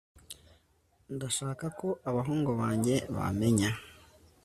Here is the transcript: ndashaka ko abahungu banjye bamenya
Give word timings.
ndashaka 1.15 1.65
ko 1.79 1.87
abahungu 2.09 2.51
banjye 2.59 2.95
bamenya 3.15 3.69